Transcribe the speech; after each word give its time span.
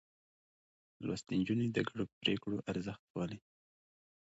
لوستې 1.05 1.33
نجونې 1.39 1.65
د 1.71 1.77
ګډو 1.87 2.03
پرېکړو 2.21 2.57
ارزښت 2.71 3.03
پالي. 3.11 3.37